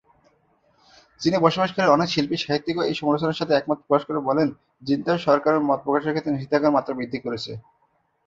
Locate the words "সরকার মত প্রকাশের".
5.27-6.13